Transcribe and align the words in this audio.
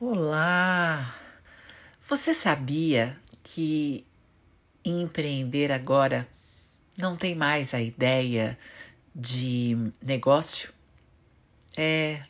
Olá! 0.00 1.12
Você 2.08 2.32
sabia 2.32 3.18
que 3.42 4.06
empreender 4.84 5.72
agora 5.72 6.24
não 6.96 7.16
tem 7.16 7.34
mais 7.34 7.74
a 7.74 7.80
ideia 7.80 8.56
de 9.12 9.76
negócio? 10.00 10.72
É. 11.76 12.22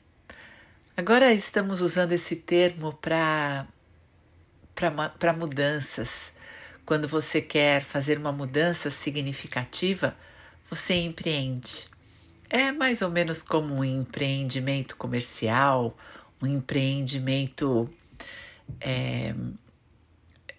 Agora 0.96 1.30
estamos 1.34 1.82
usando 1.82 2.12
esse 2.12 2.36
termo 2.36 2.94
para 2.94 3.66
para 5.18 5.34
mudanças. 5.34 6.32
Quando 6.86 7.06
você 7.06 7.42
quer 7.42 7.82
fazer 7.82 8.16
uma 8.16 8.32
mudança 8.32 8.90
significativa, 8.90 10.16
você 10.70 10.94
empreende. 10.94 11.86
É 12.48 12.72
mais 12.72 13.02
ou 13.02 13.10
menos 13.10 13.42
como 13.42 13.74
um 13.74 13.84
empreendimento 13.84 14.96
comercial 14.96 15.94
um 16.40 16.46
empreendimento 16.46 17.88
é, 18.80 19.34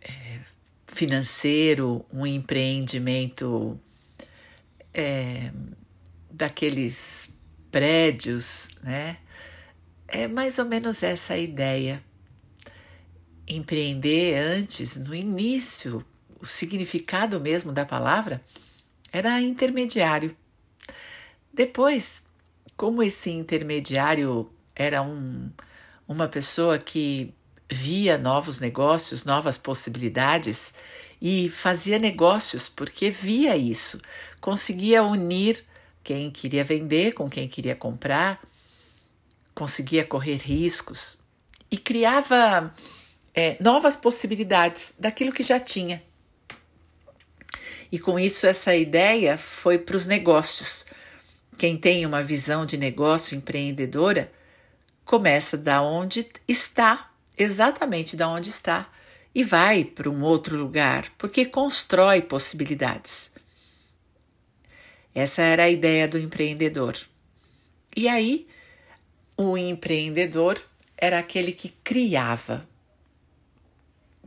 é, 0.02 0.40
financeiro, 0.88 2.06
um 2.12 2.26
empreendimento 2.26 3.80
é, 4.94 5.52
daqueles 6.32 7.30
prédios, 7.72 8.70
né? 8.84 9.18
É 10.08 10.28
mais 10.28 10.58
ou 10.58 10.66
menos 10.66 11.04
essa 11.04 11.34
a 11.34 11.38
ideia. 11.38 12.04
Empreender 13.48 14.36
antes, 14.38 14.96
no 14.96 15.14
início, 15.14 16.04
o 16.40 16.46
significado 16.46 17.40
mesmo 17.40 17.72
da 17.72 17.86
palavra 17.86 18.42
era 19.12 19.42
intermediário. 19.42 20.36
Depois, 21.54 22.24
como 22.76 23.04
esse 23.04 23.30
intermediário 23.30 24.52
era 24.76 25.02
um, 25.02 25.52
uma 26.10 26.28
pessoa 26.28 26.80
que 26.80 27.32
via 27.72 28.18
novos 28.18 28.60
negócios, 28.60 29.24
novas 29.24 29.60
possibilidades 29.60 30.74
e 31.22 31.48
fazia 31.50 32.00
negócios 32.00 32.68
porque 32.68 33.12
via 33.12 33.56
isso, 33.56 34.02
conseguia 34.42 35.04
unir 35.04 35.64
quem 36.04 36.32
queria 36.32 36.64
vender 36.64 37.14
com 37.14 37.30
quem 37.30 37.48
queria 37.48 37.76
comprar, 37.76 38.42
conseguia 39.54 40.04
correr 40.04 40.38
riscos 40.38 41.16
e 41.70 41.78
criava 41.78 42.74
é, 43.36 43.56
novas 43.60 43.96
possibilidades 43.96 44.96
daquilo 44.98 45.32
que 45.32 45.44
já 45.44 45.60
tinha. 45.60 46.02
E 47.92 48.00
com 48.00 48.20
isso, 48.20 48.48
essa 48.48 48.76
ideia 48.76 49.38
foi 49.38 49.78
para 49.78 49.96
os 49.96 50.08
negócios. 50.08 50.86
Quem 51.58 51.78
tem 51.78 52.04
uma 52.06 52.24
visão 52.24 52.66
de 52.66 52.78
negócio 52.78 53.38
empreendedora 53.38 54.32
começa 55.10 55.58
da 55.58 55.82
onde 55.82 56.24
está, 56.48 57.12
exatamente 57.36 58.16
da 58.16 58.30
onde 58.30 58.52
está, 58.52 58.88
e 59.34 59.44
vai 59.44 59.84
para 59.84 60.08
um 60.08 60.22
outro 60.22 60.56
lugar, 60.56 61.12
porque 61.18 61.46
constrói 61.46 62.22
possibilidades. 62.22 63.32
Essa 65.16 65.42
era 65.42 65.64
a 65.64 65.70
ideia 65.70 66.08
do 66.08 66.20
empreendedor. 66.20 66.96
E 67.98 68.08
aí, 68.08 68.48
o 69.36 69.58
empreendedor 69.58 70.64
era 70.96 71.18
aquele 71.18 71.54
que 71.54 71.70
criava. 71.84 72.70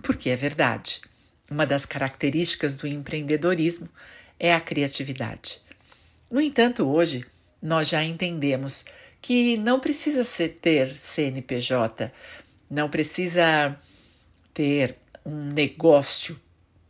Porque 0.02 0.30
é 0.30 0.36
verdade. 0.36 1.00
Uma 1.48 1.64
das 1.64 1.86
características 1.86 2.74
do 2.74 2.88
empreendedorismo 2.88 3.88
é 4.36 4.52
a 4.52 4.60
criatividade. 4.60 5.62
No 6.28 6.40
entanto, 6.40 6.84
hoje 6.88 7.24
nós 7.62 7.88
já 7.88 8.02
entendemos 8.02 8.84
que 9.22 9.56
não 9.56 9.78
precisa 9.78 10.24
ser, 10.24 10.58
ter 10.60 10.92
CNPJ, 10.94 12.12
não 12.68 12.90
precisa 12.90 13.78
ter 14.52 14.96
um 15.24 15.46
negócio. 15.46 16.38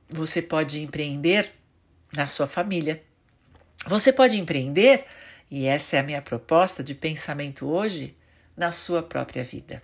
Você 0.09 0.41
pode 0.41 0.81
empreender 0.81 1.53
na 2.17 2.27
sua 2.27 2.47
família. 2.47 3.03
Você 3.87 4.13
pode 4.13 4.39
empreender, 4.39 5.05
e 5.51 5.67
essa 5.67 5.97
é 5.97 6.01
a 6.01 6.03
minha 6.03 6.23
proposta 6.23 6.83
de 6.83 6.95
pensamento 6.95 7.67
hoje, 7.67 8.17
na 8.57 8.73
sua 8.73 9.03
própria 9.03 9.45
vida. 9.45 9.83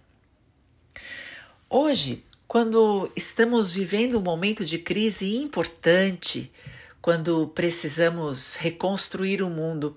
Hoje, 1.69 2.25
quando 2.47 3.13
estamos 3.15 3.73
vivendo 3.75 4.19
um 4.19 4.23
momento 4.23 4.65
de 4.65 4.79
crise 4.79 5.37
importante, 5.37 6.51
quando 7.03 7.49
precisamos 7.49 8.57
reconstruir 8.57 9.43
o 9.43 9.51
mundo, 9.51 9.95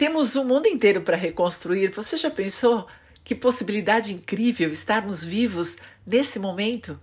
temos 0.00 0.34
o 0.34 0.42
mundo 0.42 0.66
inteiro 0.66 1.02
para 1.02 1.14
reconstruir. 1.14 1.90
Você 1.90 2.16
já 2.16 2.30
pensou 2.30 2.88
que 3.22 3.34
possibilidade 3.34 4.14
incrível 4.14 4.72
estarmos 4.72 5.22
vivos 5.22 5.76
nesse 6.06 6.38
momento? 6.38 6.98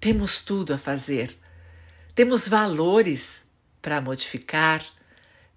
Temos 0.00 0.40
tudo 0.40 0.72
a 0.72 0.78
fazer. 0.78 1.36
Temos 2.14 2.48
valores 2.48 3.44
para 3.82 4.00
modificar, 4.00 4.82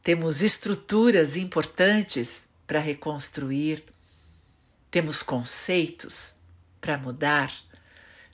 temos 0.03 0.41
estruturas 0.41 1.37
importantes 1.37 2.47
para 2.67 2.79
reconstruir, 2.81 3.85
temos 4.91 5.23
conceitos 5.23 6.35
para 6.81 6.97
mudar, 6.97 7.49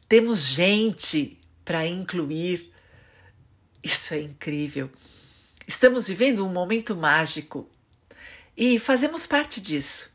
temos 0.09 0.39
gente 0.39 1.39
para 1.63 1.85
incluir. 1.85 2.73
Isso 3.83 4.15
é 4.15 4.21
incrível. 4.21 4.89
Estamos 5.67 6.07
vivendo 6.07 6.43
um 6.43 6.51
momento 6.51 6.95
mágico 6.95 7.69
e 8.57 8.79
fazemos 8.79 9.27
parte 9.27 9.61
disso. 9.61 10.11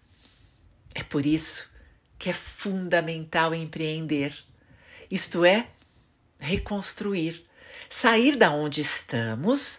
É 0.95 1.03
por 1.05 1.25
isso 1.25 1.71
que 2.19 2.29
é 2.29 2.33
fundamental 2.33 3.55
empreender, 3.55 4.37
isto 5.11 5.45
é, 5.45 5.69
reconstruir, 6.39 7.45
sair 7.89 8.37
da 8.37 8.51
onde 8.51 8.81
estamos 8.81 9.79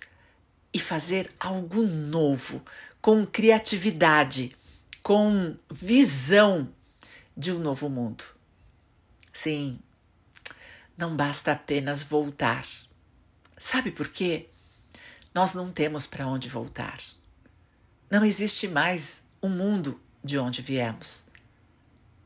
e 0.74 0.80
fazer 0.80 1.32
algo 1.40 1.84
novo, 1.84 2.64
com 3.02 3.26
criatividade, 3.26 4.56
com 5.02 5.56
visão 5.70 6.74
de 7.36 7.52
um 7.52 7.60
novo 7.60 7.90
mundo. 7.90 8.24
Sim, 9.32 9.80
não 10.98 11.16
basta 11.16 11.52
apenas 11.52 12.02
voltar. 12.02 12.66
Sabe 13.58 13.92
por 13.92 14.08
quê? 14.08 14.48
Nós 15.34 15.54
não 15.54 15.72
temos 15.72 16.06
para 16.06 16.28
onde 16.28 16.48
voltar. 16.48 17.00
Não 18.14 18.24
existe 18.24 18.68
mais 18.68 19.24
o 19.42 19.50
mundo 19.50 20.00
de 20.24 20.38
onde 20.38 20.62
viemos. 20.62 21.26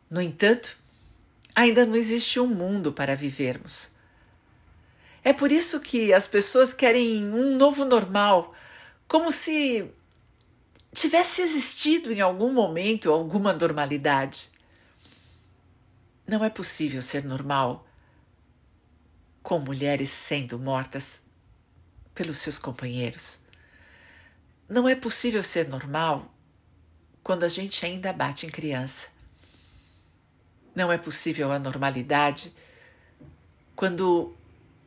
No 0.10 0.22
entanto, 0.22 0.78
ainda 1.56 1.86
não 1.86 1.96
existe 1.96 2.42
um 2.42 2.46
mundo 2.46 2.92
para 2.92 3.16
vivermos. 3.16 3.92
É 5.24 5.32
por 5.32 5.50
isso 5.50 5.80
que 5.80 6.12
as 6.12 6.28
pessoas 6.28 6.74
querem 6.74 7.32
um 7.32 7.56
novo 7.56 7.86
normal, 7.86 8.54
como 9.08 9.32
se 9.32 9.90
tivesse 10.94 11.42
existido 11.42 12.12
em 12.12 12.20
algum 12.20 12.52
momento 12.52 13.10
alguma 13.10 13.54
normalidade. 13.54 14.52
Não 16.28 16.44
é 16.44 16.50
possível 16.50 17.02
ser 17.02 17.24
normal 17.24 17.88
com 19.42 19.58
mulheres 19.58 20.10
sendo 20.10 20.60
mortas 20.60 21.22
pelos 22.14 22.40
seus 22.40 22.60
companheiros. 22.60 23.47
Não 24.70 24.88
é 24.88 24.96
possível 24.96 25.42
ser 25.44 25.68
normal 25.68 26.34
quando 27.24 27.44
a 27.44 27.48
gente 27.48 27.86
ainda 27.86 28.12
bate 28.12 28.46
em 28.46 28.50
criança. 28.50 29.10
Não 30.76 30.92
é 30.92 30.98
possível 30.98 31.52
a 31.52 31.60
normalidade 31.60 32.54
quando 33.76 34.36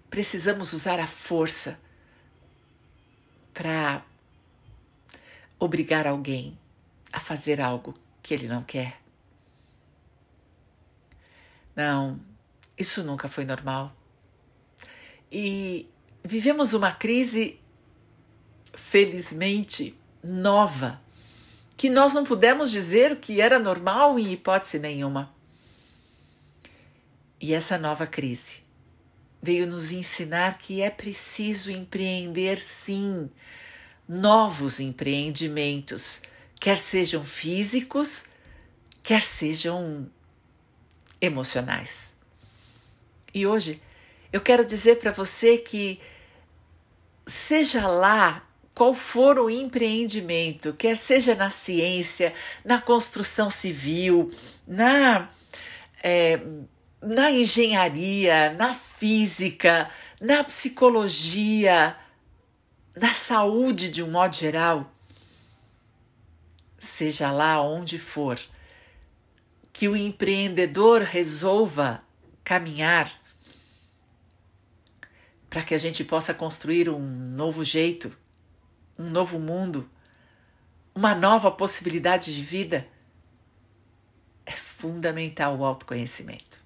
precisamos 0.09 0.73
usar 0.73 0.99
a 0.99 1.07
força 1.07 1.79
para 3.55 4.05
obrigar 5.59 6.07
alguém 6.07 6.59
a 7.13 7.21
fazer 7.21 7.61
algo 7.61 7.95
que 8.23 8.33
ele 8.33 8.49
não 8.49 8.63
quer. 8.63 9.01
Não, 11.77 12.19
isso 12.77 13.05
nunca 13.05 13.29
foi 13.29 13.45
normal. 13.45 13.95
E 15.31 15.89
vivemos 16.25 16.73
uma 16.73 16.93
crise 16.93 17.60
felizmente 18.75 19.95
nova, 20.23 20.99
que 21.77 21.89
nós 21.89 22.13
não 22.13 22.25
pudemos 22.25 22.71
dizer 22.71 23.17
que 23.17 23.41
era 23.41 23.59
normal 23.59 24.19
em 24.19 24.33
hipótese 24.33 24.79
nenhuma. 24.79 25.33
E 27.41 27.55
essa 27.55 27.79
nova 27.79 28.07
crise 28.07 28.63
veio 29.43 29.67
nos 29.67 29.91
ensinar 29.91 30.59
que 30.59 30.83
é 30.83 30.91
preciso 30.91 31.71
empreender 31.71 32.59
sim 32.59 33.31
novos 34.07 34.81
empreendimentos, 34.81 36.21
quer 36.61 36.77
sejam 36.77 37.25
físicos, 37.25 38.27
quer 39.03 39.23
sejam 39.23 40.11
emocionais. 41.21 42.15
E 43.33 43.47
hoje 43.47 43.81
eu 44.33 44.41
quero 44.41 44.65
dizer 44.65 44.97
para 44.99 45.13
você 45.13 45.57
que, 45.57 45.99
seja 47.27 47.87
lá 47.87 48.45
qual 48.81 48.95
for 48.95 49.39
o 49.39 49.51
empreendimento, 49.51 50.73
quer 50.73 50.97
seja 50.97 51.35
na 51.35 51.51
ciência, 51.51 52.33
na 52.65 52.81
construção 52.81 53.51
civil, 53.51 54.33
na 54.67 55.29
é, 56.03 56.41
na 56.99 57.31
engenharia, 57.31 58.55
na 58.55 58.73
física, 58.73 59.91
na 60.19 60.43
psicologia, 60.43 61.95
na 62.97 63.13
saúde 63.13 63.91
de 63.91 64.03
um 64.03 64.11
modo 64.11 64.35
geral, 64.35 64.91
seja 66.79 67.31
lá 67.31 67.61
onde 67.61 67.99
for, 67.99 68.41
que 69.75 69.89
o 69.89 69.95
empreendedor 69.95 71.03
resolva 71.03 71.99
caminhar 72.43 73.13
para 75.51 75.63
que 75.63 75.75
a 75.75 75.79
gente 75.79 76.03
possa 76.03 76.33
construir 76.33 76.89
um 76.89 77.07
novo 77.37 77.63
jeito, 77.63 78.11
um 79.01 79.09
novo 79.09 79.39
mundo, 79.39 79.89
uma 80.95 81.15
nova 81.15 81.51
possibilidade 81.51 82.35
de 82.35 82.43
vida, 82.43 82.87
é 84.45 84.53
fundamental 84.53 85.57
o 85.57 85.65
autoconhecimento. 85.65 86.61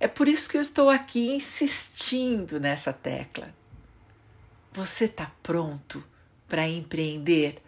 É 0.00 0.08
por 0.08 0.26
isso 0.26 0.48
que 0.48 0.56
eu 0.56 0.60
estou 0.60 0.88
aqui 0.88 1.30
insistindo 1.30 2.58
nessa 2.58 2.92
tecla. 2.92 3.54
Você 4.72 5.04
está 5.04 5.30
pronto 5.42 6.02
para 6.48 6.66
empreender 6.66 7.62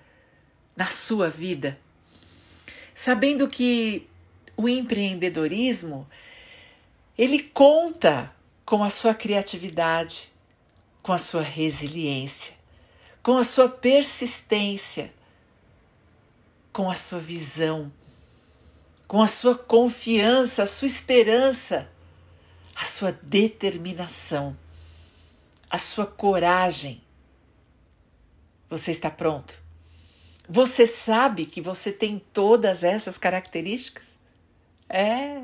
na 0.74 0.86
sua 0.86 1.28
vida? 1.28 1.78
Sabendo 2.94 3.46
que 3.46 4.08
o 4.56 4.68
empreendedorismo 4.68 6.08
ele 7.16 7.42
conta 7.42 8.32
com 8.64 8.82
a 8.82 8.90
sua 8.90 9.14
criatividade, 9.14 10.32
com 11.02 11.12
a 11.12 11.18
sua 11.18 11.42
resiliência, 11.42 12.55
com 13.26 13.36
a 13.36 13.42
sua 13.42 13.68
persistência, 13.68 15.12
com 16.72 16.88
a 16.88 16.94
sua 16.94 17.18
visão, 17.18 17.92
com 19.08 19.20
a 19.20 19.26
sua 19.26 19.58
confiança, 19.58 20.62
a 20.62 20.66
sua 20.66 20.86
esperança, 20.86 21.90
a 22.76 22.84
sua 22.84 23.10
determinação, 23.10 24.56
a 25.68 25.76
sua 25.76 26.06
coragem. 26.06 27.02
Você 28.70 28.92
está 28.92 29.10
pronto? 29.10 29.60
Você 30.48 30.86
sabe 30.86 31.46
que 31.46 31.60
você 31.60 31.90
tem 31.90 32.22
todas 32.32 32.84
essas 32.84 33.18
características? 33.18 34.20
É. 34.88 35.42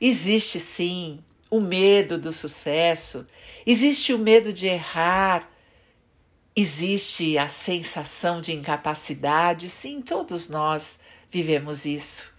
Existe 0.00 0.58
sim 0.58 1.22
o 1.50 1.60
medo 1.60 2.16
do 2.16 2.32
sucesso, 2.32 3.26
existe 3.66 4.14
o 4.14 4.18
medo 4.18 4.54
de 4.54 4.68
errar, 4.68 5.46
existe 6.56 7.36
a 7.38 7.48
sensação 7.48 8.40
de 8.40 8.52
incapacidade. 8.52 9.68
Sim, 9.68 10.00
todos 10.00 10.48
nós 10.48 10.98
vivemos 11.28 11.84
isso. 11.84 12.32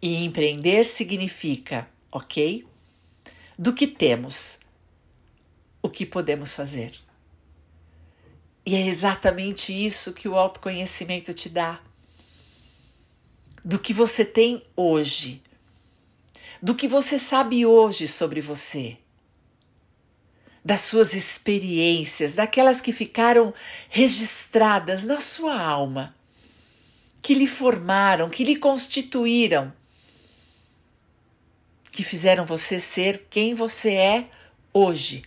E 0.00 0.24
empreender 0.24 0.84
significa, 0.84 1.88
ok? 2.12 2.66
Do 3.58 3.72
que 3.72 3.86
temos, 3.86 4.58
o 5.82 5.88
que 5.88 6.04
podemos 6.04 6.52
fazer. 6.52 6.92
E 8.66 8.74
é 8.74 8.86
exatamente 8.86 9.72
isso 9.72 10.12
que 10.12 10.28
o 10.28 10.36
autoconhecimento 10.36 11.32
te 11.32 11.48
dá. 11.48 11.80
Do 13.64 13.78
que 13.78 13.92
você 13.92 14.24
tem 14.24 14.62
hoje 14.76 15.42
do 16.64 16.74
que 16.74 16.88
você 16.88 17.18
sabe 17.18 17.66
hoje 17.66 18.08
sobre 18.08 18.40
você, 18.40 18.96
das 20.64 20.80
suas 20.80 21.12
experiências, 21.12 22.34
daquelas 22.34 22.80
que 22.80 22.92
ficaram 22.92 23.52
registradas 23.90 25.02
na 25.02 25.20
sua 25.20 25.60
alma, 25.60 26.14
que 27.20 27.34
lhe 27.34 27.46
formaram, 27.46 28.30
que 28.30 28.42
lhe 28.42 28.56
constituíram, 28.56 29.72
que 31.90 32.02
fizeram 32.02 32.46
você 32.46 32.80
ser 32.80 33.26
quem 33.28 33.54
você 33.54 33.94
é 33.94 34.30
hoje, 34.72 35.22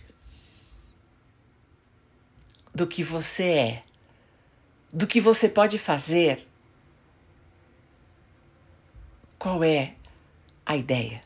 do 2.74 2.86
que 2.86 3.02
você 3.02 3.44
é, 3.44 3.82
do 4.92 5.06
que 5.06 5.20
você 5.20 5.48
pode 5.48 5.78
fazer. 5.78 6.46
Qual 9.38 9.62
é 9.62 9.94
a 10.66 10.76
ideia? 10.76 11.20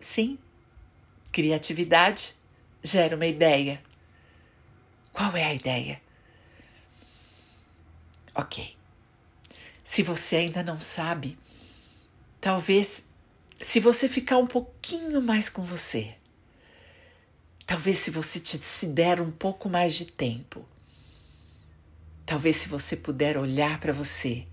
Sim, 0.00 0.38
criatividade 1.34 2.32
gera 2.80 3.16
uma 3.16 3.26
ideia. 3.26 3.82
Qual 5.12 5.36
é 5.36 5.42
a 5.42 5.52
ideia? 5.52 6.00
Ok. 8.36 8.76
Se 9.82 10.00
você 10.04 10.36
ainda 10.36 10.62
não 10.62 10.78
sabe, 10.78 11.36
talvez 12.40 13.04
se 13.60 13.80
você 13.80 14.08
ficar 14.08 14.38
um 14.38 14.46
pouquinho 14.46 15.20
mais 15.20 15.48
com 15.48 15.62
você, 15.62 16.14
talvez 17.66 17.98
se 17.98 18.12
você 18.12 18.38
te, 18.38 18.56
se 18.58 18.86
der 18.86 19.20
um 19.20 19.32
pouco 19.32 19.68
mais 19.68 19.94
de 19.94 20.06
tempo, 20.06 20.64
talvez 22.24 22.56
se 22.58 22.68
você 22.68 22.96
puder 22.96 23.36
olhar 23.36 23.80
para 23.80 23.92
você 23.92 24.46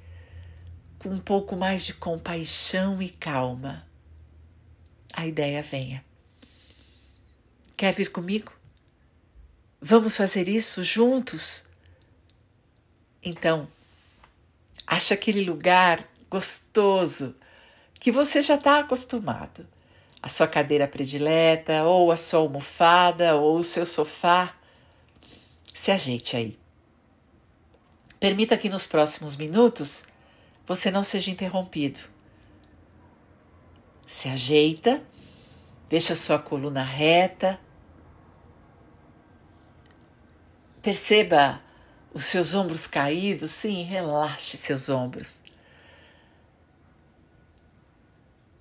com 0.98 1.10
um 1.10 1.20
pouco 1.20 1.56
mais 1.56 1.86
de 1.86 1.94
compaixão 1.94 3.00
e 3.00 3.10
calma, 3.10 3.86
a 5.14 5.28
ideia 5.28 5.62
venha. 5.62 6.04
Quer 7.82 7.96
vir 7.96 8.12
comigo? 8.12 8.54
Vamos 9.82 10.16
fazer 10.16 10.48
isso 10.48 10.84
juntos? 10.84 11.64
Então, 13.24 13.68
acha 14.86 15.16
aquele 15.16 15.44
lugar 15.44 16.08
gostoso 16.30 17.36
que 17.96 18.12
você 18.12 18.44
já 18.44 18.54
está 18.54 18.78
acostumado. 18.78 19.68
A 20.22 20.30
sua 20.30 20.48
cadeira 20.48 20.88
predileta, 20.88 21.84
ou 21.84 22.12
a 22.12 22.18
sua 22.18 22.42
almofada, 22.42 23.34
ou 23.34 23.58
o 23.58 23.64
seu 23.64 23.88
sofá. 23.88 24.56
Se 25.74 25.90
ajeite 25.90 26.38
aí. 26.38 26.60
Permita 28.20 28.60
que 28.60 28.70
nos 28.70 28.86
próximos 28.86 29.36
minutos 29.36 30.06
você 30.68 30.92
não 30.92 31.04
seja 31.04 31.32
interrompido 31.32 32.00
se 34.06 34.30
ajeita, 34.30 35.02
deixa 35.90 36.16
sua 36.16 36.38
coluna 36.38 36.84
reta. 36.84 37.60
Perceba 40.82 41.62
os 42.14 42.26
seus 42.26 42.54
ombros 42.54 42.88
caídos, 42.88 43.52
sim, 43.52 43.84
relaxe 43.84 44.58
seus 44.58 44.90
ombros. 44.90 45.42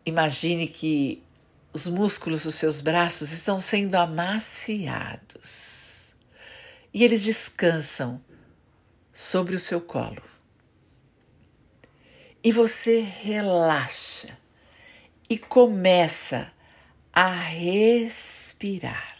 Imagine 0.04 0.68
que 0.68 1.22
os 1.72 1.86
músculos 1.86 2.44
dos 2.44 2.56
seus 2.56 2.80
braços 2.80 3.32
estão 3.32 3.60
sendo 3.60 3.94
amaciados 3.94 5.30
e 6.92 7.04
eles 7.04 7.22
descansam 7.22 8.20
sobre 9.12 9.54
o 9.54 9.60
seu 9.60 9.80
colo. 9.80 10.22
E 12.42 12.50
você 12.50 13.00
relaxa 13.00 14.36
e 15.28 15.38
começa 15.38 16.50
a 17.12 17.30
respirar. 17.30 19.19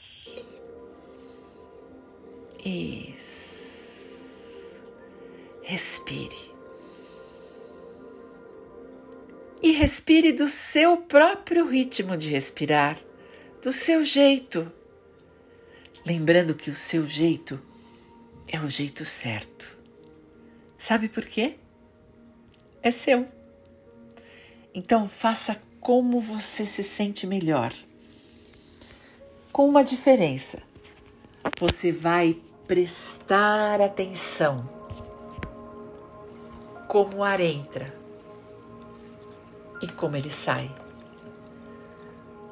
Isso. 2.64 3.50
Respire. 5.62 6.50
E 9.62 9.73
respire 9.73 10.33
do 10.33 10.49
seu 10.49 10.97
próprio 10.97 11.67
ritmo 11.69 12.17
de 12.17 12.29
respirar, 12.31 12.99
do 13.62 13.71
seu 13.73 14.05
jeito. 14.05 14.73
Lembrando 16.05 16.55
que 16.55 16.71
o 16.71 16.75
seu 16.75 17.07
jeito 17.07 17.61
é 18.49 18.59
o 18.59 18.69
jeito 18.69 19.05
certo. 19.05 19.79
Sabe 20.79 21.09
por 21.09 21.26
quê? 21.26 21.57
É 22.83 22.90
seu. 22.90 23.29
Então 24.75 25.09
faça 25.09 25.61
como 25.81 26.21
você 26.21 26.64
se 26.64 26.83
sente 26.83 27.26
melhor. 27.26 27.75
Com 29.52 29.69
uma 29.69 29.85
diferença. 29.85 30.62
Você 31.59 31.93
vai 31.93 32.40
prestar 32.71 33.81
atenção 33.81 34.65
como 36.87 37.17
o 37.17 37.25
ar 37.25 37.41
entra 37.41 37.93
e 39.83 39.89
como 39.89 40.15
ele 40.15 40.31
sai. 40.31 40.73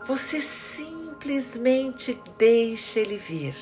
Você 0.08 0.40
simplesmente 0.40 2.20
deixa 2.36 2.98
ele 2.98 3.16
vir 3.16 3.54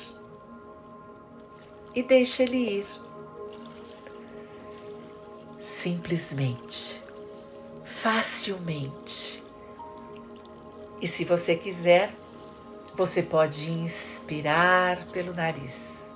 e 1.93 2.01
deixa 2.01 2.41
ele 2.41 2.79
ir. 2.79 2.87
Simplesmente, 5.59 6.99
facilmente 7.83 9.43
e 10.99 11.07
se 11.07 11.23
você 11.23 11.55
quiser, 11.55 12.15
você 12.95 13.21
pode 13.21 13.71
inspirar 13.71 15.05
pelo 15.09 15.35
nariz 15.35 16.06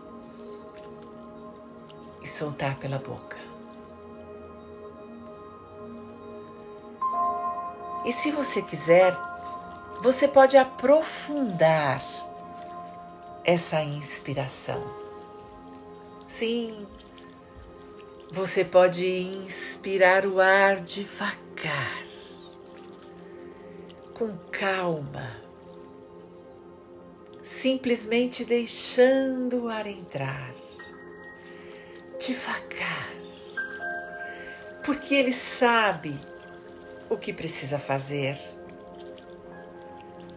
e 2.21 2.27
soltar 2.27 2.77
pela 2.77 2.97
boca. 2.97 3.37
E 8.05 8.11
se 8.11 8.31
você 8.31 8.61
quiser, 8.61 9.15
você 10.01 10.27
pode 10.27 10.57
aprofundar 10.57 12.01
essa 13.43 13.83
inspiração. 13.83 14.83
Sim, 16.27 16.87
você 18.31 18.63
pode 18.63 19.05
inspirar 19.05 20.25
o 20.25 20.39
ar 20.39 20.79
devagar, 20.79 22.03
com 24.13 24.35
calma, 24.51 25.35
simplesmente 27.43 28.45
deixando 28.45 29.65
o 29.65 29.67
ar 29.67 29.85
entrar, 29.85 30.55
devagar, 32.21 33.11
porque 34.83 35.15
ele 35.15 35.33
sabe 35.33 36.19
o 37.09 37.17
que 37.17 37.33
precisa 37.33 37.79
fazer. 37.79 38.39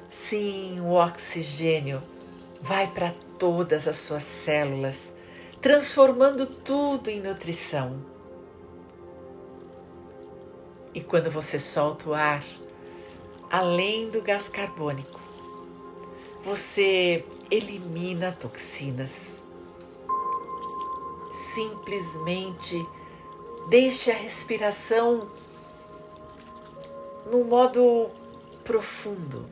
Sim, 0.09 0.81
o 0.81 0.93
oxigênio 0.93 2.03
vai 2.61 2.91
para 2.91 3.15
todas 3.39 3.87
as 3.87 3.99
suas 3.99 4.25
células, 4.25 5.13
transformando 5.61 6.47
tudo 6.47 7.11
em 7.11 7.21
nutrição. 7.21 8.03
E 10.95 11.03
quando 11.03 11.31
você 11.31 11.59
solta 11.59 12.09
o 12.09 12.15
ar, 12.15 12.43
além 13.51 14.09
do 14.09 14.23
gás 14.23 14.49
carbônico, 14.49 15.21
você 16.43 17.25
elimina 17.51 18.33
toxinas. 18.33 19.44
Simplesmente 21.55 22.85
deixe 23.69 24.11
a 24.11 24.15
respiração 24.15 25.31
no 27.31 27.45
modo 27.45 28.11
profundo. 28.65 29.49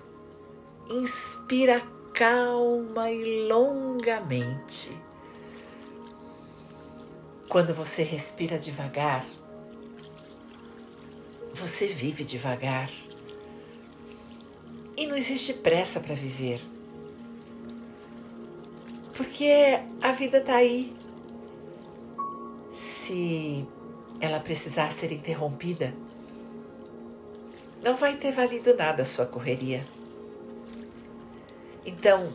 Inspira 0.90 1.80
calma 2.12 3.09
e 3.09 3.47
longamente. 3.47 4.90
Quando 7.49 7.73
você 7.73 8.02
respira 8.02 8.59
devagar, 8.59 9.25
você 11.54 11.87
vive 11.87 12.25
devagar. 12.25 12.90
E 14.97 15.06
não 15.06 15.16
existe 15.16 15.54
pressa 15.54 16.00
para 16.00 16.16
viver. 16.16 16.61
Porque 19.14 19.78
a 20.00 20.11
vida 20.11 20.38
está 20.38 20.56
aí. 20.56 21.01
Se 23.12 23.69
ela 24.23 24.40
precisar 24.40 24.90
ser 24.90 25.12
interrompida, 25.12 25.92
não 27.83 27.95
vai 27.95 28.16
ter 28.16 28.33
valido 28.33 28.75
nada 28.75 29.02
a 29.02 29.04
sua 29.04 29.26
correria. 29.26 29.87
Então, 31.85 32.33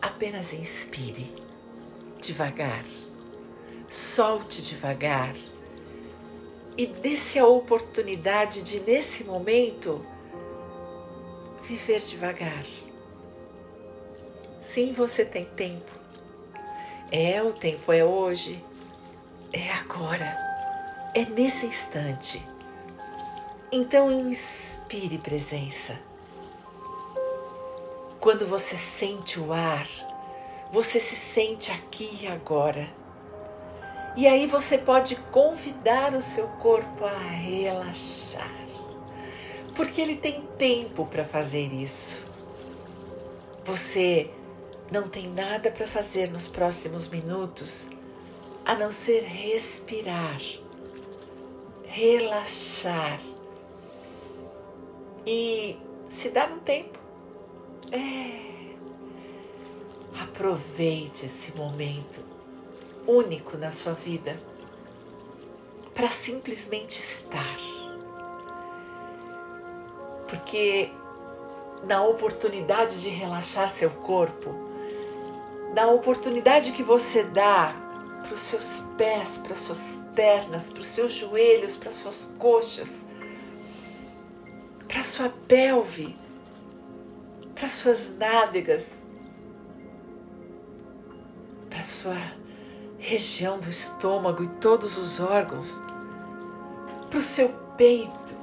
apenas 0.00 0.54
inspire 0.54 1.34
devagar, 2.18 2.82
solte 3.90 4.62
devagar 4.62 5.34
e 6.78 6.86
dê-se 6.86 7.38
a 7.38 7.46
oportunidade 7.46 8.62
de, 8.62 8.80
nesse 8.80 9.22
momento, 9.24 10.02
viver 11.62 12.00
devagar. 12.00 12.64
Sim, 14.58 14.94
você 14.94 15.26
tem 15.26 15.44
tempo. 15.44 15.92
É, 17.12 17.42
o 17.42 17.52
tempo 17.52 17.92
é 17.92 18.02
hoje, 18.02 18.64
é 19.52 19.70
agora, 19.72 20.36
é 21.14 21.24
nesse 21.24 21.66
instante. 21.66 22.46
Então 23.72 24.10
inspire 24.10 25.18
presença. 25.18 25.98
Quando 28.20 28.46
você 28.46 28.76
sente 28.76 29.40
o 29.40 29.52
ar, 29.52 29.88
você 30.70 31.00
se 31.00 31.16
sente 31.16 31.72
aqui 31.72 32.20
e 32.22 32.26
agora. 32.26 32.88
E 34.16 34.26
aí 34.26 34.46
você 34.46 34.76
pode 34.76 35.16
convidar 35.16 36.14
o 36.14 36.20
seu 36.20 36.46
corpo 36.48 37.04
a 37.04 37.16
relaxar. 37.16 38.50
Porque 39.74 40.00
ele 40.00 40.16
tem 40.16 40.42
tempo 40.58 41.06
para 41.06 41.24
fazer 41.24 41.72
isso. 41.72 42.24
Você 43.64 44.30
não 44.90 45.08
tem 45.08 45.28
nada 45.28 45.70
para 45.70 45.86
fazer 45.86 46.28
nos 46.28 46.48
próximos 46.48 47.08
minutos 47.08 47.88
a 48.64 48.74
não 48.74 48.92
ser 48.92 49.22
respirar, 49.22 50.40
relaxar 51.84 53.20
e 55.26 55.76
se 56.08 56.28
dar 56.30 56.50
um 56.50 56.58
tempo. 56.58 56.98
É. 57.90 58.50
Aproveite 60.20 61.26
esse 61.26 61.56
momento 61.56 62.22
único 63.06 63.56
na 63.56 63.72
sua 63.72 63.92
vida 63.92 64.38
para 65.94 66.08
simplesmente 66.08 67.00
estar. 67.00 67.58
Porque 70.28 70.90
na 71.84 72.02
oportunidade 72.04 73.00
de 73.00 73.08
relaxar 73.08 73.68
seu 73.68 73.90
corpo, 73.90 74.54
na 75.74 75.86
oportunidade 75.88 76.72
que 76.72 76.82
você 76.82 77.24
dá 77.24 77.74
para 78.22 78.34
os 78.34 78.40
seus 78.40 78.82
pés, 78.96 79.38
para 79.38 79.54
suas 79.54 79.98
pernas, 80.14 80.70
para 80.70 80.80
os 80.80 80.86
seus 80.86 81.12
joelhos, 81.12 81.76
para 81.76 81.90
suas 81.90 82.34
coxas, 82.38 83.04
para 84.86 85.02
sua 85.02 85.28
pelve, 85.48 86.14
para 87.54 87.68
suas 87.68 88.10
nádegas, 88.16 89.04
para 91.68 91.82
sua 91.84 92.16
região 92.98 93.58
do 93.58 93.68
estômago 93.68 94.44
e 94.44 94.48
todos 94.60 94.98
os 94.98 95.20
órgãos, 95.20 95.80
para 97.08 97.18
o 97.18 97.22
seu 97.22 97.48
peito, 97.76 98.34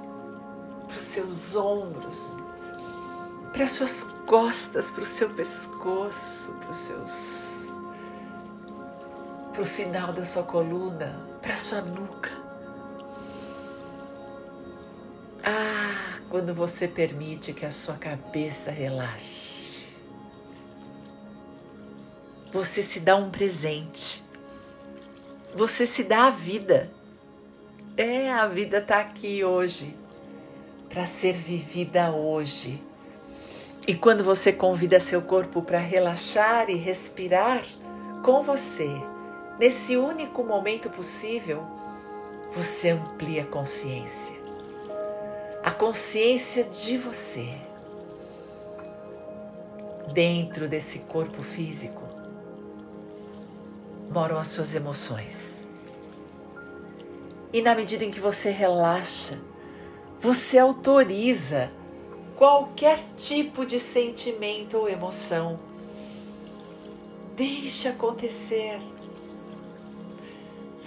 para 0.88 0.98
os 0.98 1.04
seus 1.04 1.56
ombros, 1.56 2.36
para 3.54 3.68
suas 3.68 4.04
costas, 4.26 4.90
para 4.92 5.04
o 5.04 5.06
seu 5.06 5.30
pescoço, 5.30 6.54
para 6.54 6.72
os 6.72 6.78
seus 6.78 7.57
para 9.58 9.64
o 9.64 9.66
final 9.66 10.14
da 10.14 10.24
sua 10.24 10.44
coluna, 10.44 11.20
para 11.42 11.58
sua 11.58 11.82
nuca. 11.82 12.30
Ah, 15.44 16.20
quando 16.30 16.54
você 16.54 16.88
permite 16.88 17.54
que 17.54 17.66
a 17.66 17.72
sua 17.72 17.96
cabeça 17.96 18.70
relaxe. 18.70 19.88
Você 22.54 22.84
se 22.84 23.00
dá 23.00 23.16
um 23.16 23.32
presente. 23.32 24.24
Você 25.56 25.88
se 25.88 26.04
dá 26.04 26.28
a 26.28 26.30
vida. 26.30 26.92
É, 27.98 28.32
a 28.32 28.46
vida 28.46 28.78
está 28.78 29.00
aqui 29.00 29.44
hoje 29.44 29.98
para 30.88 31.08
ser 31.08 31.34
vivida 31.34 32.12
hoje. 32.12 32.80
E 33.88 33.96
quando 33.96 34.24
você 34.24 34.54
convida 34.54 35.00
seu 35.00 35.24
corpo 35.24 35.64
para 35.64 35.80
relaxar 35.80 36.70
e 36.70 36.76
respirar 36.76 37.64
com 38.24 38.44
você, 38.44 38.88
nesse 39.60 39.98
único 39.98 40.44
momento 40.44 40.90
possível, 40.90 41.64
você 42.54 42.90
amplia 42.90 43.44
a 43.44 43.46
consciência 43.46 44.38
a 45.68 45.72
consciência 45.72 46.64
de 46.64 46.98
você 46.98 47.54
dentro 50.14 50.66
desse 50.66 51.00
corpo 51.00 51.44
físico 51.44 52.02
moram 54.10 54.38
as 54.38 54.48
suas 54.48 54.74
emoções. 54.74 55.58
E 57.52 57.62
na 57.62 57.76
medida 57.76 58.06
em 58.06 58.12
que 58.12 58.22
você 58.22 58.50
relaxa, 58.50 59.38
você 60.18 60.58
autoriza 60.58 61.70
qualquer 62.38 63.04
tipo 63.18 63.66
de 63.66 63.78
sentimento 63.78 64.78
ou 64.78 64.88
emoção. 64.88 65.60
Deixe 67.36 67.90
acontecer. 67.90 68.80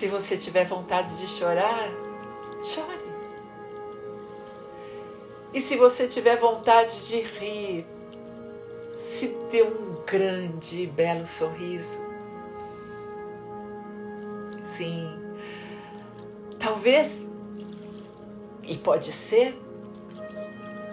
Se 0.00 0.08
você 0.08 0.34
tiver 0.34 0.64
vontade 0.64 1.14
de 1.18 1.26
chorar, 1.26 1.86
chore. 2.64 2.98
E 5.52 5.60
se 5.60 5.76
você 5.76 6.08
tiver 6.08 6.36
vontade 6.36 7.06
de 7.06 7.20
rir, 7.20 7.84
se 8.96 9.26
dê 9.52 9.62
um 9.62 10.02
grande 10.06 10.84
e 10.84 10.86
belo 10.86 11.26
sorriso. 11.26 11.98
Sim, 14.74 15.36
talvez, 16.58 17.26
e 18.62 18.78
pode 18.78 19.12
ser, 19.12 19.54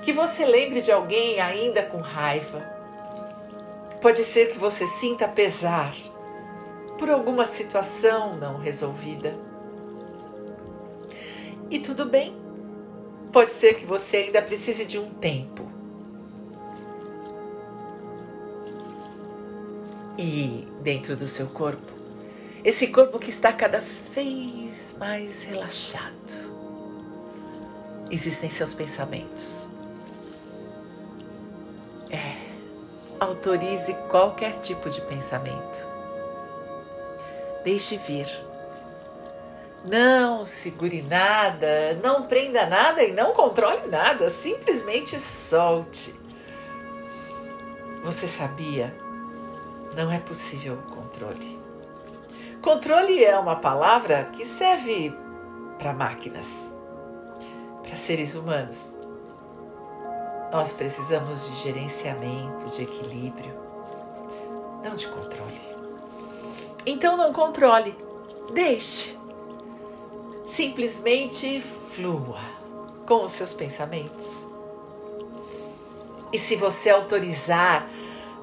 que 0.04 0.12
você 0.12 0.44
lembre 0.44 0.82
de 0.82 0.92
alguém 0.92 1.40
ainda 1.40 1.82
com 1.82 2.00
raiva. 2.00 2.60
Pode 4.02 4.26
ser 4.26 4.52
que 4.52 4.60
você 4.60 4.86
sinta 4.86 5.30
pesar 5.30 5.96
por 6.98 7.10
alguma 7.10 7.46
situação 7.46 8.36
não 8.38 8.58
resolvida. 8.58 9.36
E 11.70 11.80
tudo 11.80 12.06
bem 12.06 12.36
pode 13.32 13.52
ser 13.52 13.76
que 13.76 13.86
você 13.86 14.18
ainda 14.18 14.42
precise 14.42 14.86
de 14.86 14.98
um 14.98 15.10
tempo. 15.10 15.68
E 20.18 20.68
dentro 20.82 21.16
do 21.16 21.28
seu 21.28 21.48
corpo, 21.48 21.94
esse 22.64 22.88
corpo 22.88 23.20
que 23.20 23.30
está 23.30 23.54
cada 23.54 23.80
vez 23.80 24.96
mais 24.98 25.44
relaxado, 25.44 26.16
existem 28.10 28.50
seus 28.50 28.74
pensamentos. 28.74 29.70
É, 32.10 32.48
autorize 33.20 33.94
qualquer 34.10 34.60
tipo 34.60 34.90
de 34.90 35.02
pensamento. 35.02 35.87
Deixe 37.68 37.98
vir. 37.98 38.30
Não 39.84 40.46
segure 40.46 41.02
nada, 41.02 42.00
não 42.02 42.24
prenda 42.24 42.66
nada 42.66 43.04
e 43.04 43.12
não 43.12 43.34
controle 43.34 43.88
nada, 43.90 44.30
simplesmente 44.30 45.20
solte. 45.20 46.16
Você 48.06 48.26
sabia? 48.26 48.96
Não 49.98 50.10
é 50.10 50.18
possível 50.18 50.76
o 50.76 50.96
controle. 50.96 51.60
Controle 52.62 53.22
é 53.22 53.38
uma 53.38 53.58
palavra 53.58 54.30
que 54.32 54.46
serve 54.46 55.14
para 55.78 55.92
máquinas, 55.92 56.74
para 57.84 57.98
seres 57.98 58.34
humanos. 58.34 58.96
Nós 60.54 60.72
precisamos 60.72 61.46
de 61.50 61.56
gerenciamento, 61.64 62.70
de 62.70 62.84
equilíbrio, 62.84 63.54
não 64.82 64.96
de 64.96 65.06
controle. 65.10 65.77
Então 66.90 67.18
não 67.18 67.34
controle, 67.34 67.94
deixe. 68.54 69.18
Simplesmente 70.46 71.60
flua 71.60 72.40
com 73.06 73.26
os 73.26 73.34
seus 73.34 73.54
pensamentos. 73.54 74.48
E 76.32 76.40
se 76.40 76.56
você 76.56 76.90
autorizar 76.90 77.90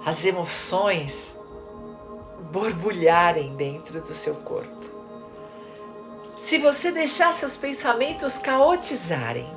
as 0.04 0.26
emoções 0.26 1.38
borbulharem 2.52 3.56
dentro 3.56 4.02
do 4.02 4.12
seu 4.12 4.34
corpo, 4.34 4.84
se 6.36 6.58
você 6.58 6.92
deixar 6.92 7.32
seus 7.32 7.56
pensamentos 7.56 8.36
caotizarem, 8.36 9.50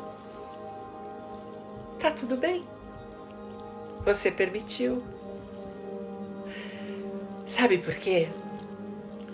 tá 2.00 2.10
tudo 2.10 2.38
bem. 2.38 2.64
Você 4.06 4.32
permitiu. 4.32 5.04
Sabe 7.46 7.80
por 7.80 7.94
quê? 7.96 8.30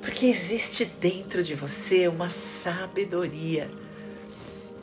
Porque 0.03 0.25
existe 0.25 0.83
dentro 0.83 1.41
de 1.41 1.55
você 1.55 2.09
uma 2.09 2.29
sabedoria 2.29 3.69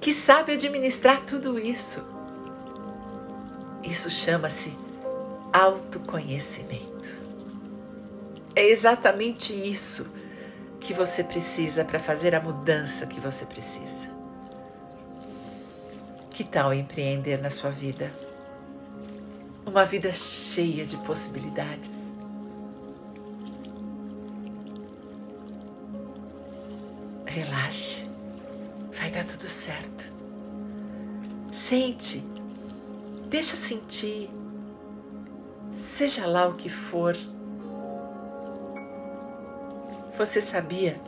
que 0.00 0.14
sabe 0.14 0.54
administrar 0.54 1.20
tudo 1.26 1.58
isso. 1.58 2.02
Isso 3.84 4.08
chama-se 4.08 4.74
autoconhecimento. 5.52 7.18
É 8.56 8.66
exatamente 8.66 9.52
isso 9.52 10.10
que 10.80 10.94
você 10.94 11.22
precisa 11.22 11.84
para 11.84 11.98
fazer 11.98 12.34
a 12.34 12.40
mudança 12.40 13.06
que 13.06 13.20
você 13.20 13.44
precisa. 13.44 14.08
Que 16.30 16.42
tal 16.42 16.72
empreender 16.72 17.36
na 17.36 17.50
sua 17.50 17.70
vida? 17.70 18.10
Uma 19.66 19.84
vida 19.84 20.12
cheia 20.14 20.86
de 20.86 20.96
possibilidades. 20.98 22.09
Relaxe, 27.70 28.04
vai 28.98 29.12
dar 29.12 29.24
tudo 29.24 29.48
certo. 29.48 30.10
Sente, 31.52 32.20
deixa 33.28 33.54
sentir, 33.54 34.28
seja 35.70 36.26
lá 36.26 36.48
o 36.48 36.54
que 36.54 36.68
for. 36.68 37.16
Você 40.18 40.40
sabia? 40.40 41.00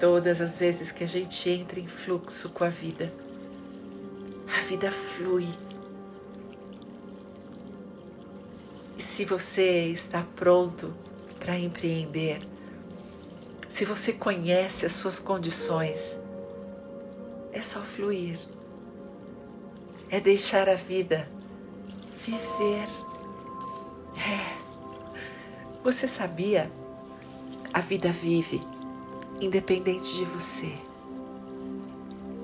Todas 0.00 0.40
as 0.40 0.58
vezes 0.58 0.90
que 0.90 1.04
a 1.04 1.06
gente 1.06 1.50
entra 1.50 1.78
em 1.78 1.86
fluxo 1.86 2.48
com 2.50 2.64
a 2.64 2.68
vida, 2.70 3.12
a 4.56 4.62
vida 4.62 4.90
flui. 4.90 5.48
E 8.96 9.02
se 9.02 9.26
você 9.26 9.88
está 9.88 10.24
pronto 10.36 10.94
para 11.38 11.58
empreender, 11.58 12.55
se 13.76 13.84
você 13.84 14.10
conhece 14.10 14.86
as 14.86 14.92
suas 14.92 15.20
condições, 15.20 16.18
é 17.52 17.60
só 17.60 17.82
fluir, 17.82 18.38
é 20.08 20.18
deixar 20.18 20.66
a 20.66 20.76
vida 20.76 21.28
viver. 22.14 22.88
É. 24.16 24.56
Você 25.84 26.08
sabia? 26.08 26.72
A 27.70 27.82
vida 27.82 28.10
vive, 28.10 28.62
independente 29.42 30.16
de 30.16 30.24
você. 30.24 30.72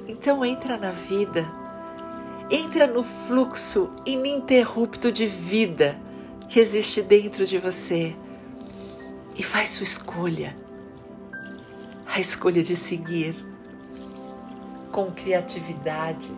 Então 0.07 0.45
entra 0.45 0.77
na 0.77 0.93
vida 0.93 1.51
entra 2.51 2.87
no 2.87 3.03
fluxo 3.03 3.91
ininterrupto 4.05 5.11
de 5.11 5.25
vida 5.25 5.99
que 6.51 6.61
existe 6.61 7.01
dentro 7.01 7.47
de 7.47 7.57
você 7.57 8.15
e 9.35 9.43
faz 9.43 9.71
sua 9.71 9.85
escolha. 9.85 10.62
A 12.15 12.21
escolha 12.21 12.63
de 12.63 12.77
seguir 12.77 13.35
com 14.93 15.11
criatividade, 15.11 16.31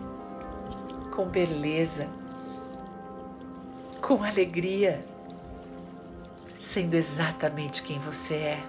com 1.13 1.25
beleza, 1.25 2.07
com 4.01 4.23
alegria, 4.23 5.05
sendo 6.57 6.93
exatamente 6.93 7.83
quem 7.83 7.99
você 7.99 8.35
é. 8.35 8.63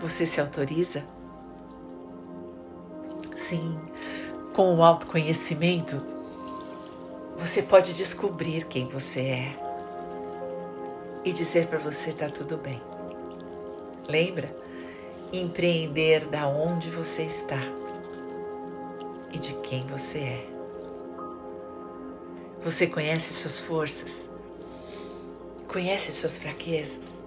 Você 0.00 0.26
se 0.26 0.40
autoriza? 0.40 1.04
Sim, 3.36 3.78
com 4.52 4.74
o 4.74 4.82
autoconhecimento, 4.82 6.02
você 7.36 7.62
pode 7.62 7.94
descobrir 7.94 8.64
quem 8.64 8.88
você 8.88 9.20
é 9.20 9.60
e 11.24 11.32
dizer 11.32 11.68
para 11.68 11.78
você 11.78 12.12
tá 12.12 12.28
tudo 12.28 12.56
bem. 12.56 12.82
Lembra? 14.08 14.63
Empreender 15.36 16.26
da 16.26 16.46
onde 16.46 16.90
você 16.90 17.22
está 17.22 17.60
e 19.32 19.38
de 19.38 19.54
quem 19.54 19.86
você 19.86 20.18
é. 20.18 20.46
Você 22.62 22.86
conhece 22.86 23.34
suas 23.34 23.58
forças, 23.58 24.30
conhece 25.68 26.12
suas 26.12 26.38
fraquezas. 26.38 27.22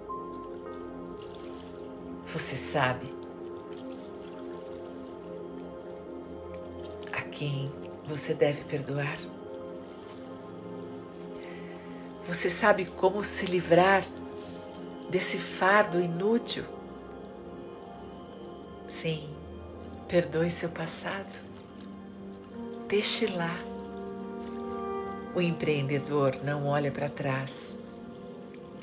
Você 2.26 2.56
sabe 2.56 3.18
quem 7.38 7.72
você 8.08 8.34
deve 8.34 8.64
perdoar? 8.64 9.16
Você 12.26 12.50
sabe 12.50 12.84
como 12.84 13.22
se 13.22 13.46
livrar 13.46 14.04
desse 15.08 15.38
fardo 15.38 16.00
inútil? 16.00 16.64
Sim, 19.00 19.30
perdoe 20.08 20.50
seu 20.50 20.70
passado. 20.70 21.38
Deixe 22.88 23.26
lá. 23.28 23.56
O 25.36 25.40
empreendedor 25.40 26.40
não 26.42 26.66
olha 26.66 26.90
para 26.90 27.08
trás. 27.08 27.78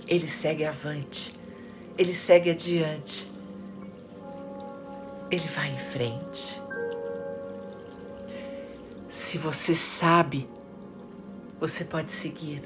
Ele 0.07 0.25
segue 0.25 0.63
avante. 0.63 1.37
Ele 1.97 2.13
segue 2.13 2.49
adiante. 2.51 3.29
Ele 5.29 5.47
vai 5.49 5.73
em 5.73 5.77
frente. 5.77 6.61
Se 9.09 9.37
você 9.37 9.75
sabe, 9.75 10.47
você 11.59 11.83
pode 11.83 12.13
seguir. 12.13 12.61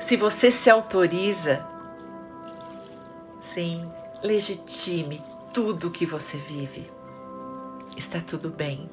Se 0.00 0.16
você 0.16 0.50
se 0.50 0.70
autoriza, 0.70 1.62
sim, 3.42 3.86
legitime 4.22 5.22
tudo 5.54 5.88
que 5.88 6.04
você 6.04 6.36
vive. 6.36 6.90
Está 7.96 8.20
tudo 8.20 8.50
bem. 8.50 8.90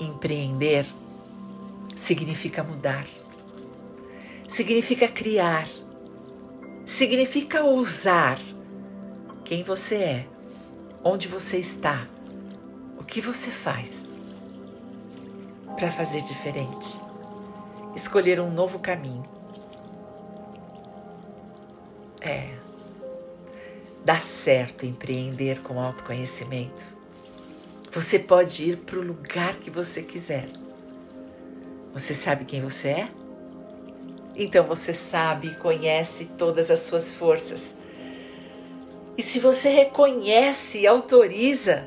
Empreender 0.00 0.84
significa 1.96 2.62
mudar, 2.62 3.06
significa 4.48 5.08
criar, 5.08 5.68
significa 6.84 7.62
ousar 7.62 8.38
quem 9.44 9.62
você 9.62 9.94
é, 9.96 10.28
onde 11.02 11.26
você 11.26 11.58
está, 11.58 12.06
o 12.98 13.04
que 13.04 13.20
você 13.20 13.50
faz 13.50 14.06
para 15.76 15.90
fazer 15.90 16.22
diferente, 16.22 17.00
escolher 17.96 18.40
um 18.40 18.50
novo 18.50 18.78
caminho. 18.78 19.24
É, 22.20 22.58
dá 24.08 24.20
certo 24.20 24.86
empreender 24.86 25.60
com 25.60 25.78
autoconhecimento. 25.78 26.82
Você 27.92 28.18
pode 28.18 28.64
ir 28.64 28.78
para 28.78 28.98
o 28.98 29.02
lugar 29.02 29.56
que 29.56 29.68
você 29.68 30.00
quiser. 30.00 30.48
Você 31.92 32.14
sabe 32.14 32.46
quem 32.46 32.62
você 32.62 32.88
é? 32.88 33.08
Então 34.34 34.64
você 34.64 34.94
sabe 34.94 35.48
e 35.48 35.56
conhece 35.56 36.24
todas 36.38 36.70
as 36.70 36.78
suas 36.78 37.12
forças. 37.12 37.74
E 39.14 39.22
se 39.22 39.38
você 39.38 39.68
reconhece 39.68 40.78
e 40.78 40.86
autoriza 40.86 41.86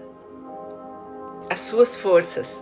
as 1.50 1.62
suas 1.62 1.96
forças, 1.96 2.62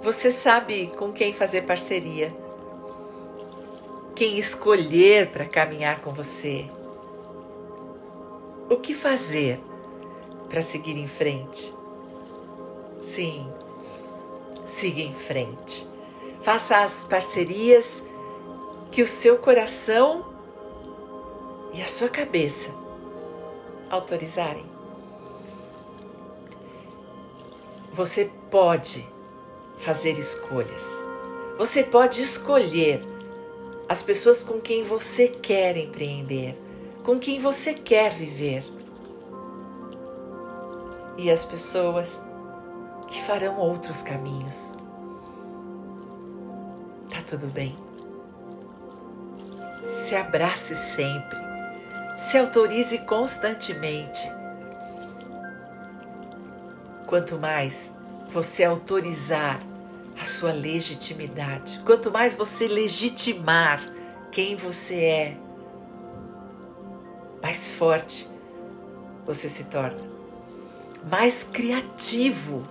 você 0.00 0.30
sabe 0.30 0.92
com 0.96 1.12
quem 1.12 1.32
fazer 1.32 1.62
parceria, 1.62 2.32
quem 4.14 4.38
escolher 4.38 5.32
para 5.32 5.44
caminhar 5.44 6.00
com 6.00 6.12
você, 6.12 6.70
o 8.72 8.80
que 8.80 8.94
fazer 8.94 9.60
para 10.48 10.62
seguir 10.62 10.96
em 10.96 11.08
frente. 11.08 11.72
Sim, 13.02 13.46
siga 14.66 15.00
em 15.00 15.14
frente. 15.14 15.86
Faça 16.40 16.78
as 16.78 17.04
parcerias 17.04 18.02
que 18.90 19.02
o 19.02 19.06
seu 19.06 19.38
coração 19.38 20.24
e 21.72 21.80
a 21.80 21.86
sua 21.86 22.08
cabeça 22.08 22.70
autorizarem. 23.88 24.64
Você 27.92 28.30
pode 28.50 29.06
fazer 29.78 30.18
escolhas. 30.18 30.84
Você 31.58 31.84
pode 31.84 32.22
escolher 32.22 33.04
as 33.88 34.02
pessoas 34.02 34.42
com 34.42 34.58
quem 34.60 34.82
você 34.82 35.28
quer 35.28 35.76
empreender, 35.76 36.56
com 37.04 37.18
quem 37.18 37.40
você 37.40 37.74
quer 37.74 38.10
viver. 38.10 38.64
E 41.18 41.30
as 41.30 41.44
pessoas 41.44 42.20
que 43.08 43.20
farão 43.22 43.58
outros 43.58 44.02
caminhos. 44.02 44.76
Tá 47.08 47.22
tudo 47.26 47.46
bem 47.46 47.76
se 50.12 50.16
abrace 50.16 50.74
sempre, 50.74 51.38
se 52.18 52.36
autorize 52.36 52.98
constantemente. 52.98 54.30
Quanto 57.06 57.38
mais 57.38 57.92
você 58.28 58.64
autorizar 58.64 59.58
a 60.20 60.24
sua 60.24 60.52
legitimidade, 60.52 61.80
quanto 61.86 62.10
mais 62.10 62.34
você 62.34 62.68
legitimar 62.68 63.82
quem 64.30 64.54
você 64.54 64.96
é, 64.96 65.36
mais 67.52 67.70
forte 67.72 68.26
você 69.26 69.46
se 69.46 69.64
torna, 69.64 70.00
mais 71.10 71.44
criativo. 71.44 72.66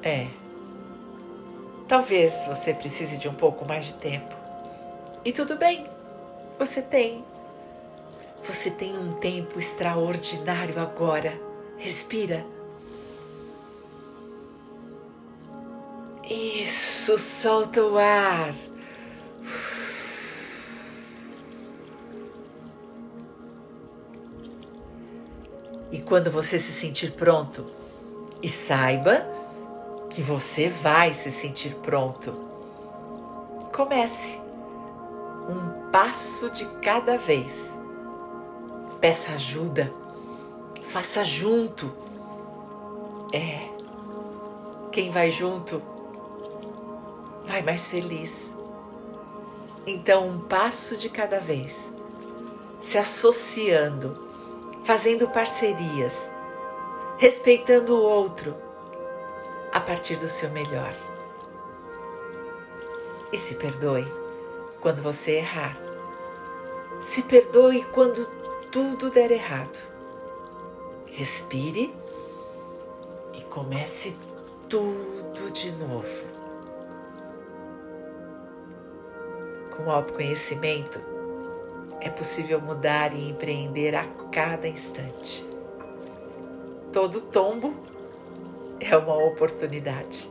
É. 0.00 0.28
Talvez 1.88 2.46
você 2.46 2.72
precise 2.72 3.16
de 3.16 3.28
um 3.28 3.34
pouco 3.34 3.64
mais 3.64 3.86
de 3.86 3.94
tempo 3.94 4.32
e 5.24 5.32
tudo 5.32 5.56
bem, 5.56 5.88
você 6.56 6.80
tem. 6.80 7.24
Você 8.44 8.70
tem 8.70 8.96
um 8.96 9.14
tempo 9.14 9.58
extraordinário 9.58 10.80
agora. 10.80 11.36
Respira. 11.76 12.46
Isso, 16.30 17.18
solta 17.18 17.82
o 17.82 17.98
ar. 17.98 18.54
Quando 26.06 26.30
você 26.30 26.58
se 26.58 26.72
sentir 26.72 27.12
pronto, 27.12 27.66
e 28.42 28.48
saiba 28.48 29.26
que 30.10 30.20
você 30.20 30.68
vai 30.68 31.14
se 31.14 31.30
sentir 31.30 31.74
pronto, 31.76 32.32
comece 33.74 34.38
um 35.48 35.90
passo 35.90 36.50
de 36.50 36.66
cada 36.76 37.16
vez. 37.16 37.72
Peça 39.00 39.32
ajuda, 39.32 39.92
faça 40.84 41.24
junto. 41.24 41.92
É, 43.32 43.68
quem 44.92 45.10
vai 45.10 45.30
junto 45.30 45.82
vai 47.44 47.62
mais 47.62 47.88
feliz. 47.88 48.52
Então, 49.86 50.28
um 50.28 50.40
passo 50.40 50.96
de 50.96 51.08
cada 51.10 51.40
vez, 51.40 51.92
se 52.80 52.96
associando, 52.96 54.23
fazendo 54.84 55.26
parcerias, 55.28 56.30
respeitando 57.16 57.96
o 57.96 58.02
outro 58.02 58.54
a 59.72 59.80
partir 59.80 60.16
do 60.16 60.28
seu 60.28 60.50
melhor. 60.50 60.94
E 63.32 63.38
se 63.38 63.54
perdoe 63.54 64.06
quando 64.80 65.02
você 65.02 65.38
errar. 65.38 65.76
Se 67.00 67.22
perdoe 67.22 67.82
quando 67.92 68.26
tudo 68.70 69.10
der 69.10 69.30
errado. 69.30 69.78
Respire 71.10 71.92
e 73.32 73.40
comece 73.44 74.14
tudo 74.68 75.50
de 75.50 75.72
novo. 75.72 76.34
Com 79.76 79.90
autoconhecimento, 79.90 81.13
é 82.04 82.10
possível 82.10 82.60
mudar 82.60 83.14
e 83.14 83.30
empreender 83.30 83.96
a 83.96 84.04
cada 84.30 84.68
instante. 84.68 85.42
Todo 86.92 87.22
tombo 87.22 87.74
é 88.78 88.94
uma 88.94 89.16
oportunidade. 89.16 90.30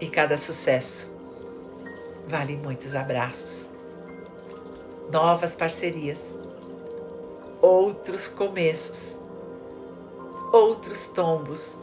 E 0.00 0.08
cada 0.08 0.38
sucesso 0.38 1.14
vale 2.26 2.56
muitos 2.56 2.94
abraços, 2.94 3.68
novas 5.12 5.54
parcerias, 5.54 6.20
outros 7.60 8.26
começos, 8.26 9.20
outros 10.50 11.08
tombos 11.08 11.76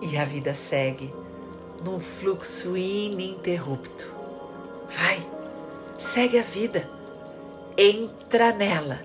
e 0.00 0.16
a 0.16 0.24
vida 0.24 0.52
segue 0.52 1.14
num 1.84 2.00
fluxo 2.00 2.76
ininterrupto. 2.76 4.10
Vai, 4.90 5.24
segue 5.98 6.40
a 6.40 6.42
vida, 6.42 7.01
entra 7.76 8.52
nela, 8.52 9.00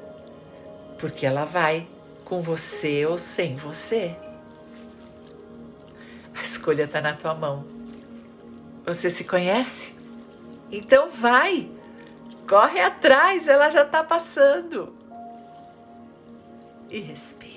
porque 0.99 1.25
ela 1.25 1.45
vai 1.45 1.87
com 2.25 2.41
você 2.41 3.05
ou 3.05 3.17
sem 3.17 3.55
você. 3.55 4.15
A 6.35 6.41
escolha 6.41 6.83
está 6.83 7.01
na 7.01 7.13
tua 7.13 7.33
mão. 7.33 7.65
Você 8.85 9.09
se 9.09 9.23
conhece? 9.23 9.95
Então 10.71 11.09
vai, 11.09 11.69
corre 12.47 12.79
atrás, 12.79 13.47
ela 13.47 13.69
já 13.69 13.83
está 13.83 14.03
passando. 14.03 14.93
E 16.89 16.99
respire. 16.99 17.56